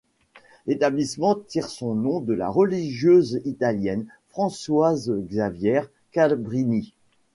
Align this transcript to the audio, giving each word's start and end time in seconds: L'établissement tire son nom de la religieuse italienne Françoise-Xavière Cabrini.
L'établissement 0.65 1.35
tire 1.35 1.67
son 1.69 1.93
nom 1.93 2.21
de 2.21 2.33
la 2.33 2.49
religieuse 2.49 3.39
italienne 3.45 4.07
Françoise-Xavière 4.29 5.91
Cabrini. 6.11 6.95